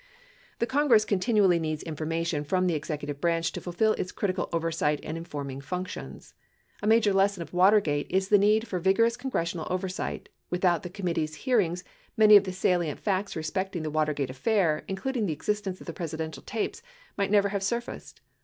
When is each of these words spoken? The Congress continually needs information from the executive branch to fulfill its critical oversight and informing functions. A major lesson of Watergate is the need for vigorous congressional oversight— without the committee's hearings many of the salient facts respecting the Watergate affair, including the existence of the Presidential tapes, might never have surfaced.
The 0.57 0.65
Congress 0.65 1.05
continually 1.05 1.59
needs 1.59 1.83
information 1.83 2.43
from 2.43 2.65
the 2.65 2.73
executive 2.73 3.21
branch 3.21 3.51
to 3.51 3.61
fulfill 3.61 3.91
its 3.99 4.11
critical 4.11 4.49
oversight 4.51 4.99
and 5.03 5.15
informing 5.15 5.61
functions. 5.61 6.33
A 6.81 6.87
major 6.87 7.13
lesson 7.13 7.43
of 7.43 7.53
Watergate 7.53 8.09
is 8.09 8.29
the 8.29 8.39
need 8.39 8.67
for 8.67 8.79
vigorous 8.79 9.15
congressional 9.15 9.67
oversight— 9.69 10.27
without 10.49 10.81
the 10.81 10.89
committee's 10.89 11.35
hearings 11.35 11.83
many 12.17 12.35
of 12.35 12.45
the 12.45 12.51
salient 12.51 12.99
facts 12.99 13.35
respecting 13.35 13.83
the 13.83 13.91
Watergate 13.91 14.31
affair, 14.31 14.83
including 14.87 15.27
the 15.27 15.33
existence 15.33 15.79
of 15.79 15.85
the 15.85 15.93
Presidential 15.93 16.41
tapes, 16.41 16.81
might 17.15 17.29
never 17.29 17.49
have 17.49 17.61
surfaced. 17.61 18.21